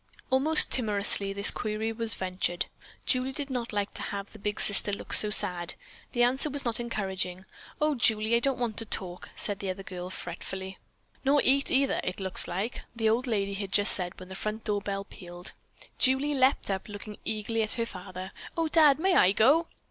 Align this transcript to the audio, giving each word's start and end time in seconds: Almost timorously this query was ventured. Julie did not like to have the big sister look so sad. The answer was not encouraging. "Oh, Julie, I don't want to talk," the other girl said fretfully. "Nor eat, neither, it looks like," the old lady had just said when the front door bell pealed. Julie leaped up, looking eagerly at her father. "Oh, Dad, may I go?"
Almost 0.31 0.71
timorously 0.71 1.31
this 1.31 1.51
query 1.51 1.93
was 1.93 2.15
ventured. 2.15 2.65
Julie 3.05 3.31
did 3.33 3.51
not 3.51 3.71
like 3.71 3.93
to 3.93 4.01
have 4.01 4.31
the 4.31 4.39
big 4.39 4.59
sister 4.59 4.91
look 4.91 5.13
so 5.13 5.29
sad. 5.29 5.75
The 6.13 6.23
answer 6.23 6.49
was 6.49 6.65
not 6.65 6.79
encouraging. 6.79 7.45
"Oh, 7.79 7.93
Julie, 7.93 8.35
I 8.35 8.39
don't 8.39 8.57
want 8.57 8.77
to 8.77 8.85
talk," 8.85 9.29
the 9.35 9.69
other 9.69 9.83
girl 9.83 10.09
said 10.09 10.17
fretfully. 10.17 10.79
"Nor 11.23 11.39
eat, 11.43 11.69
neither, 11.69 12.01
it 12.03 12.19
looks 12.19 12.47
like," 12.47 12.81
the 12.95 13.09
old 13.09 13.27
lady 13.27 13.53
had 13.53 13.71
just 13.71 13.93
said 13.93 14.19
when 14.19 14.29
the 14.29 14.35
front 14.35 14.63
door 14.63 14.81
bell 14.81 15.03
pealed. 15.03 15.51
Julie 15.99 16.33
leaped 16.33 16.71
up, 16.71 16.89
looking 16.89 17.19
eagerly 17.23 17.61
at 17.61 17.73
her 17.73 17.85
father. 17.85 18.31
"Oh, 18.57 18.69
Dad, 18.69 18.97
may 18.97 19.13
I 19.13 19.33
go?" 19.33 19.67